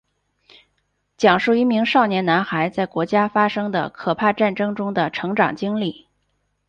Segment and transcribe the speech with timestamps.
[1.15, 6.07] 讲述一名少年男孩在国家发生的可怕战争中的成长经历。